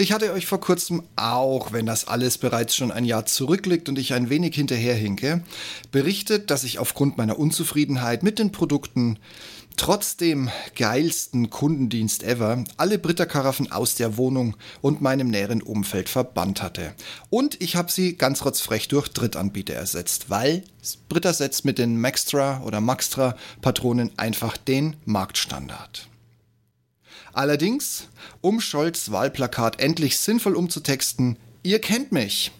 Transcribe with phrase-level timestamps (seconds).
[0.00, 3.98] Ich hatte euch vor kurzem, auch wenn das alles bereits schon ein Jahr zurückliegt und
[3.98, 5.42] ich ein wenig hinterherhinke,
[5.90, 9.18] berichtet, dass ich aufgrund meiner Unzufriedenheit mit den Produkten
[9.76, 16.62] trotz dem geilsten Kundendienst ever alle Britta-Karaffen aus der Wohnung und meinem näheren Umfeld verbannt
[16.62, 16.94] hatte.
[17.28, 20.62] Und ich habe sie ganz rotzfrech durch Drittanbieter ersetzt, weil
[21.08, 26.08] Britta setzt mit den Maxtra oder Maxtra Patronen einfach den Marktstandard.
[27.32, 28.08] Allerdings,
[28.40, 32.52] um Scholz Wahlplakat endlich sinnvoll umzutexten, ihr kennt mich.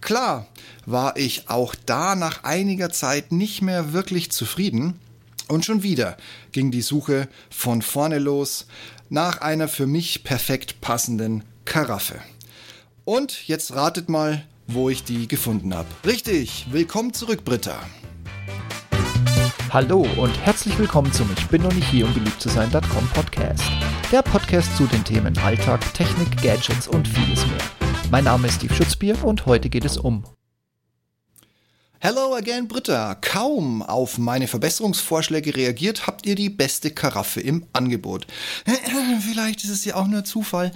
[0.00, 0.46] Klar,
[0.84, 4.98] war ich auch da nach einiger Zeit nicht mehr wirklich zufrieden.
[5.48, 6.16] Und schon wieder
[6.52, 8.66] ging die Suche von vorne los
[9.08, 12.20] nach einer für mich perfekt passenden Karaffe.
[13.04, 15.88] Und jetzt ratet mal, wo ich die gefunden habe.
[16.04, 17.78] Richtig, willkommen zurück, Britta.
[19.70, 23.62] Hallo und herzlich willkommen zum Ich bin noch nicht hier, um beliebt zu sein.com Podcast.
[24.12, 27.58] Der Podcast zu den Themen Alltag, Technik, Gadgets und vieles mehr.
[28.08, 30.22] Mein Name ist Steve Schutzbier und heute geht es um
[31.98, 33.16] Hello again, Britta.
[33.16, 38.28] Kaum auf meine Verbesserungsvorschläge reagiert, habt ihr die beste Karaffe im Angebot.
[39.28, 40.70] Vielleicht ist es ja auch nur Zufall,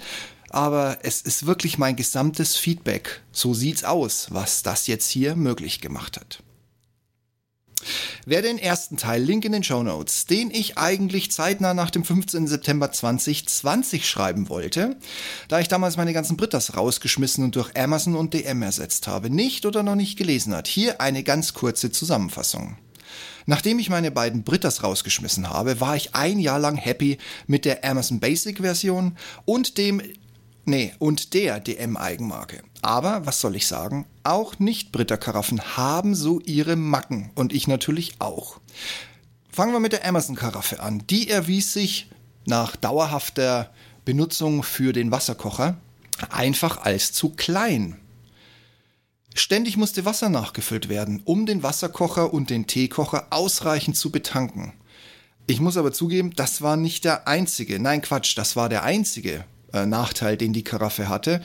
[0.49, 3.21] aber es ist wirklich mein gesamtes Feedback.
[3.31, 6.43] So sieht's aus, was das jetzt hier möglich gemacht hat.
[8.25, 12.03] Wer den ersten Teil, Link in den Show Notes, den ich eigentlich zeitnah nach dem
[12.03, 12.45] 15.
[12.45, 14.95] September 2020 schreiben wollte,
[15.47, 19.65] da ich damals meine ganzen Britas rausgeschmissen und durch Amazon und DM ersetzt habe, nicht
[19.65, 22.77] oder noch nicht gelesen hat, hier eine ganz kurze Zusammenfassung.
[23.47, 27.83] Nachdem ich meine beiden Britas rausgeschmissen habe, war ich ein Jahr lang happy mit der
[27.83, 29.99] Amazon Basic Version und dem
[30.65, 32.61] Nee, und der DM-Eigenmarke.
[32.81, 38.59] Aber, was soll ich sagen, auch Nicht-Britta-Karaffen haben so ihre Macken und ich natürlich auch.
[39.49, 41.03] Fangen wir mit der Amazon-Karaffe an.
[41.09, 42.09] Die erwies sich
[42.45, 43.71] nach dauerhafter
[44.05, 45.77] Benutzung für den Wasserkocher
[46.29, 47.97] einfach als zu klein.
[49.33, 54.73] Ständig musste Wasser nachgefüllt werden, um den Wasserkocher und den Teekocher ausreichend zu betanken.
[55.47, 59.45] Ich muss aber zugeben, das war nicht der einzige, nein Quatsch, das war der einzige
[59.73, 61.41] äh, Nachteil, den die Karaffe hatte.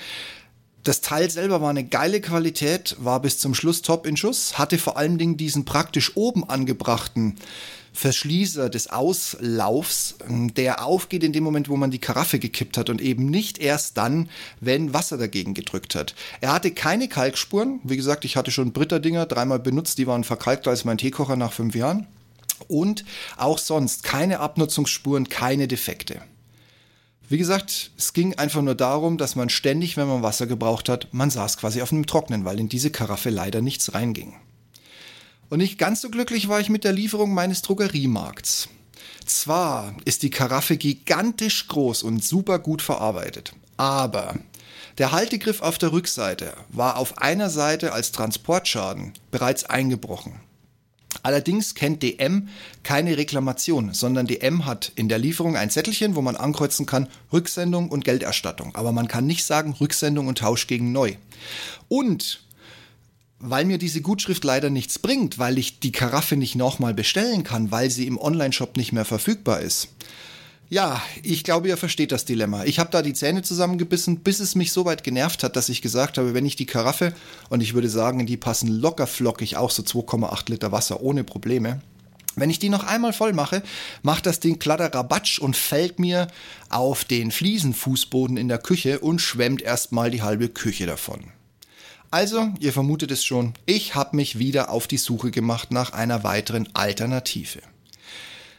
[0.83, 4.79] Das Teil selber war eine geile Qualität, war bis zum Schluss top in Schuss, hatte
[4.79, 7.35] vor allen Dingen diesen praktisch oben angebrachten
[7.97, 12.91] Verschließer des Auslaufs, ähm, der aufgeht in dem Moment, wo man die Karaffe gekippt hat
[12.91, 14.29] und eben nicht erst dann,
[14.61, 16.15] wenn Wasser dagegen gedrückt hat.
[16.41, 17.81] Er hatte keine Kalkspuren.
[17.83, 21.53] Wie gesagt, ich hatte schon Britta-Dinger dreimal benutzt, die waren verkalkter als mein Teekocher nach
[21.53, 22.07] fünf Jahren.
[22.69, 23.05] Und
[23.37, 26.21] auch sonst keine Abnutzungsspuren, keine Defekte.
[27.29, 31.09] Wie gesagt, es ging einfach nur darum, dass man ständig, wenn man Wasser gebraucht hat,
[31.13, 34.35] man saß quasi auf einem Trocknen, weil in diese Karaffe leider nichts reinging.
[35.49, 38.69] Und nicht ganz so glücklich war ich mit der Lieferung meines Drogeriemarkts.
[39.25, 44.37] Zwar ist die Karaffe gigantisch groß und super gut verarbeitet, aber
[44.99, 50.41] der Haltegriff auf der Rückseite war auf einer Seite als Transportschaden bereits eingebrochen.
[51.27, 52.47] Allerdings kennt DM
[52.85, 57.89] keine Reklamation, sondern DM hat in der Lieferung ein Zettelchen, wo man ankreuzen kann Rücksendung
[57.89, 58.77] und Gelderstattung.
[58.77, 61.17] Aber man kann nicht sagen Rücksendung und Tausch gegen neu.
[61.89, 62.45] Und
[63.41, 67.73] weil mir diese Gutschrift leider nichts bringt, weil ich die Karaffe nicht nochmal bestellen kann,
[67.73, 69.89] weil sie im Onlineshop nicht mehr verfügbar ist,
[70.69, 72.65] ja, ich glaube, ihr versteht das Dilemma.
[72.65, 75.83] Ich habe da die Zähne zusammengebissen, bis es mich so weit genervt hat, dass ich
[75.83, 77.15] gesagt habe, wenn ich die Karaffe,
[77.51, 81.81] und ich würde sagen, die passen locker flockig auch so 2,8 Liter Wasser ohne Probleme,
[82.39, 83.63] wenn ich die noch einmal voll mache,
[84.03, 86.29] macht das Ding Kladderabatsch und fällt mir
[86.69, 91.33] auf den Fliesenfußboden in der Küche und schwemmt erstmal die halbe Küche davon.
[92.11, 96.25] Also, ihr vermutet es schon, ich habe mich wieder auf die Suche gemacht nach einer
[96.25, 97.61] weiteren Alternative.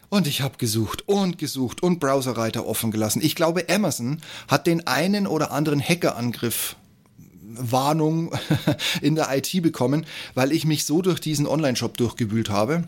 [0.10, 3.22] Und ich habe gesucht und gesucht und Browserreiter offen gelassen.
[3.22, 6.78] Ich glaube, Amazon hat den einen oder anderen Hackerangriff
[7.60, 8.32] Warnung
[9.02, 12.88] in der IT bekommen, weil ich mich so durch diesen Online-Shop durchgewühlt habe.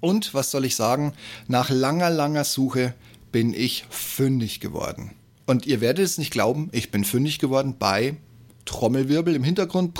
[0.00, 1.12] Und was soll ich sagen?
[1.48, 2.94] Nach langer, langer Suche
[3.32, 5.12] bin ich fündig geworden.
[5.46, 8.16] Und ihr werdet es nicht glauben, ich bin fündig geworden bei
[8.64, 9.98] Trommelwirbel im Hintergrund.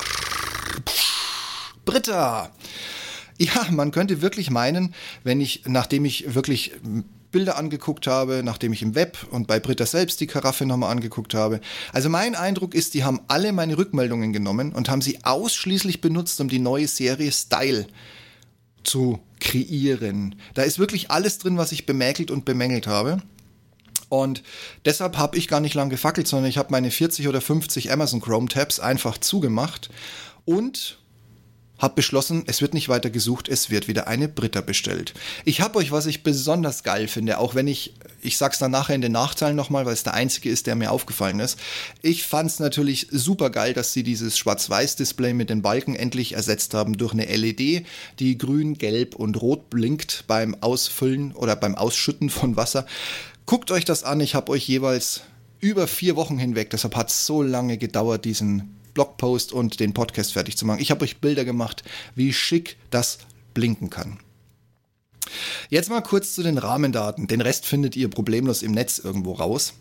[1.85, 2.51] Britta!
[3.39, 6.73] Ja, man könnte wirklich meinen, wenn ich, nachdem ich wirklich
[7.31, 11.35] Bilder angeguckt habe, nachdem ich im Web und bei Britta selbst die Karaffe nochmal angeguckt
[11.35, 11.61] habe.
[11.93, 16.41] Also mein Eindruck ist, die haben alle meine Rückmeldungen genommen und haben sie ausschließlich benutzt,
[16.41, 17.87] um die neue Serie Style
[18.83, 20.37] zu kreieren.
[20.55, 23.23] Da ist wirklich alles drin, was ich bemäkelt und bemängelt habe.
[24.09, 24.43] Und
[24.87, 28.23] deshalb habe ich gar nicht lang gefackelt, sondern ich habe meine 40 oder 50 Amazon
[28.23, 29.91] Chrome Tabs einfach zugemacht
[30.47, 30.99] und
[31.79, 35.15] habe beschlossen, es wird nicht weiter gesucht, es wird wieder eine Britta bestellt.
[35.45, 38.95] Ich habe euch, was ich besonders geil finde, auch wenn ich, ich sag's dann nachher
[38.95, 41.59] in den Nachteilen nochmal, weil es der einzige ist, der mir aufgefallen ist.
[42.03, 46.97] Ich fand's natürlich super geil, dass sie dieses Schwarz-Weiß-Display mit den Balken endlich ersetzt haben
[46.97, 47.87] durch eine LED,
[48.19, 52.87] die grün, gelb und rot blinkt beim Ausfüllen oder beim Ausschütten von Wasser.
[53.47, 55.23] Guckt euch das an, ich habe euch jeweils
[55.61, 60.33] über vier Wochen hinweg, deshalb hat es so lange gedauert, diesen Blogpost und den Podcast
[60.33, 60.81] fertig zu machen.
[60.81, 61.85] Ich habe euch Bilder gemacht,
[62.17, 63.19] wie schick das
[63.55, 64.19] blinken kann.
[65.69, 67.29] Jetzt mal kurz zu den Rahmendaten.
[67.29, 69.75] Den Rest findet ihr problemlos im Netz irgendwo raus.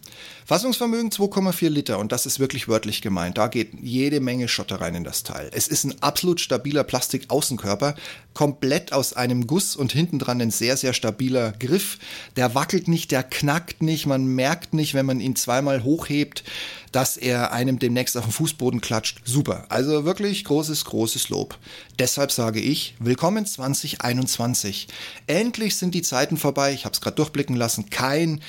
[0.45, 3.37] Fassungsvermögen 2,4 Liter und das ist wirklich wörtlich gemeint.
[3.37, 5.49] Da geht jede Menge Schotter rein in das Teil.
[5.53, 7.95] Es ist ein absolut stabiler Plastikaußenkörper,
[8.33, 11.97] komplett aus einem Guss und hinten dran ein sehr, sehr stabiler Griff.
[12.35, 16.43] Der wackelt nicht, der knackt nicht, man merkt nicht, wenn man ihn zweimal hochhebt,
[16.92, 19.22] dass er einem demnächst auf den Fußboden klatscht.
[19.24, 19.66] Super.
[19.69, 21.57] Also wirklich großes, großes Lob.
[22.00, 24.88] Deshalb sage ich, willkommen 2021.
[25.28, 26.74] Endlich sind die Zeiten vorbei.
[26.74, 27.89] Ich habe es gerade durchblicken lassen.
[27.89, 28.42] Kein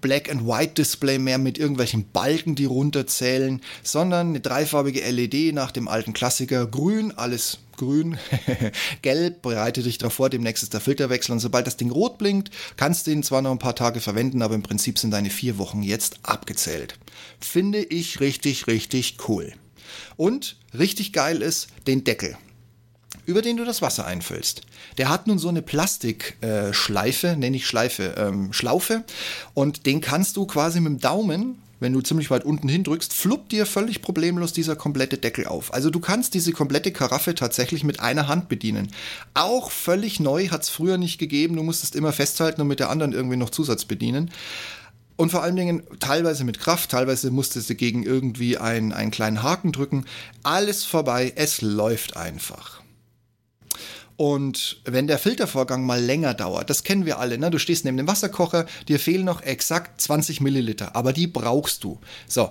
[0.00, 5.70] Black and White Display mehr mit irgendwelchen Balken, die runterzählen, sondern eine dreifarbige LED nach
[5.70, 6.66] dem alten Klassiker.
[6.66, 8.18] Grün, alles grün,
[9.02, 12.50] gelb, bereite dich darauf vor, demnächst ist der Filterwechsel und sobald das Ding rot blinkt,
[12.76, 15.56] kannst du ihn zwar noch ein paar Tage verwenden, aber im Prinzip sind deine vier
[15.56, 16.98] Wochen jetzt abgezählt.
[17.40, 19.52] Finde ich richtig, richtig cool.
[20.16, 22.36] Und richtig geil ist den Deckel
[23.26, 24.62] über den du das Wasser einfüllst.
[24.98, 29.04] Der hat nun so eine Plastikschleife, äh, nenne ich Schleife, ähm, Schlaufe,
[29.54, 33.52] und den kannst du quasi mit dem Daumen wenn du ziemlich weit unten hindrückst, fluppt
[33.52, 35.74] dir völlig problemlos dieser komplette Deckel auf.
[35.74, 38.88] Also du kannst diese komplette Karaffe tatsächlich mit einer Hand bedienen.
[39.34, 41.56] Auch völlig neu hat es früher nicht gegeben.
[41.56, 44.30] Du musstest immer festhalten und mit der anderen irgendwie noch Zusatz bedienen.
[45.16, 49.42] Und vor allen Dingen teilweise mit Kraft, teilweise musstest du gegen irgendwie einen, einen kleinen
[49.42, 50.06] Haken drücken.
[50.42, 52.80] Alles vorbei, es läuft einfach.
[54.20, 57.50] Und wenn der Filtervorgang mal länger dauert, das kennen wir alle, ne?
[57.50, 61.98] du stehst neben dem Wasserkocher, dir fehlen noch exakt 20 Milliliter, aber die brauchst du.
[62.26, 62.50] So,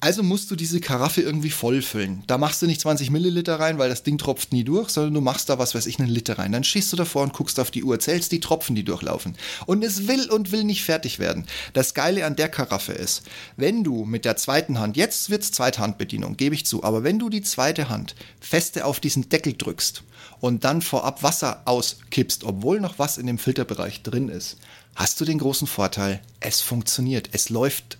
[0.00, 2.22] also musst du diese Karaffe irgendwie vollfüllen.
[2.26, 5.20] Da machst du nicht 20 Milliliter rein, weil das Ding tropft nie durch, sondern du
[5.20, 6.52] machst da was weiß ich, einen Liter rein.
[6.52, 9.36] Dann stehst du davor und guckst auf die Uhr, zählst die Tropfen, die durchlaufen.
[9.64, 11.46] Und es will und will nicht fertig werden.
[11.72, 13.22] Das Geile an der Karaffe ist,
[13.56, 17.28] wenn du mit der zweiten Hand, jetzt wird's Zweithandbedienung, gebe ich zu, aber wenn du
[17.28, 20.02] die zweite Hand feste auf diesen Deckel drückst
[20.40, 24.58] und dann vorab Wasser auskippst, obwohl noch was in dem Filterbereich drin ist,
[24.94, 27.98] hast du den großen Vorteil, es funktioniert, es läuft.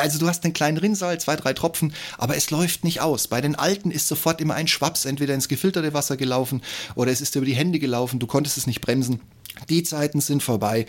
[0.00, 3.28] Also du hast einen kleinen Rinnsal, zwei, drei Tropfen, aber es läuft nicht aus.
[3.28, 6.62] Bei den alten ist sofort immer ein Schwaps entweder ins gefilterte Wasser gelaufen
[6.94, 9.20] oder es ist über die Hände gelaufen, du konntest es nicht bremsen.
[9.68, 10.86] Die Zeiten sind vorbei.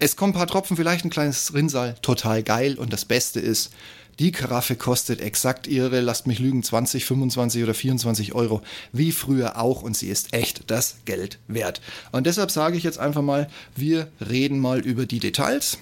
[0.00, 2.76] Es kommen ein paar Tropfen, vielleicht ein kleines Rinnsal, total geil.
[2.76, 3.70] Und das Beste ist,
[4.18, 8.62] die Karaffe kostet exakt ihre, lasst mich lügen, 20, 25 oder 24 Euro,
[8.92, 11.82] wie früher auch und sie ist echt das Geld wert.
[12.12, 15.78] Und deshalb sage ich jetzt einfach mal, wir reden mal über die Details.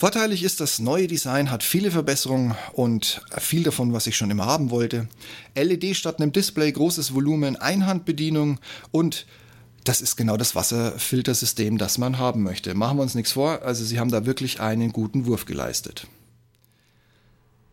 [0.00, 4.46] Vorteilig ist, das neue Design hat viele Verbesserungen und viel davon, was ich schon immer
[4.46, 5.08] haben wollte.
[5.54, 8.60] LED statt einem Display, großes Volumen, Einhandbedienung
[8.92, 9.26] und
[9.84, 12.74] das ist genau das Wasserfiltersystem, das man haben möchte.
[12.74, 16.06] Machen wir uns nichts vor, also sie haben da wirklich einen guten Wurf geleistet.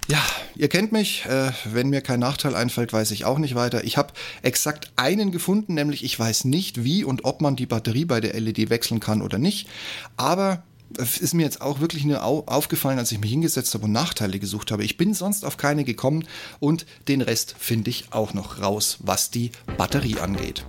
[0.09, 0.21] Ja,
[0.57, 1.25] ihr kennt mich.
[1.27, 3.85] Äh, wenn mir kein Nachteil einfällt, weiß ich auch nicht weiter.
[3.85, 8.03] Ich habe exakt einen gefunden, nämlich ich weiß nicht, wie und ob man die Batterie
[8.03, 9.69] bei der LED wechseln kann oder nicht.
[10.17, 10.63] Aber
[10.97, 14.39] es ist mir jetzt auch wirklich nur aufgefallen, als ich mich hingesetzt habe und Nachteile
[14.39, 14.83] gesucht habe.
[14.83, 16.25] Ich bin sonst auf keine gekommen
[16.59, 20.65] und den Rest finde ich auch noch raus, was die Batterie angeht.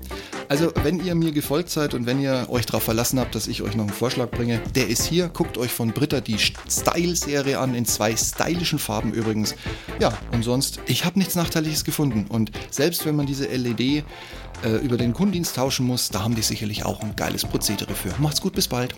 [0.48, 3.62] Also, wenn ihr mir gefolgt seid und wenn ihr euch darauf verlassen habt, dass ich
[3.62, 5.28] euch noch einen Vorschlag bringe, der ist hier.
[5.28, 9.54] Guckt euch von Britta die Style-Serie an, in zwei stylischen Farben übrigens.
[10.00, 12.26] Ja, und sonst, ich habe nichts Nachteiliges gefunden.
[12.28, 14.04] Und selbst wenn man diese LED
[14.64, 18.14] äh, über den Kundendienst tauschen muss, da haben die sicherlich auch ein geiles Prozedere für.
[18.18, 18.94] Macht's gut, bis bald.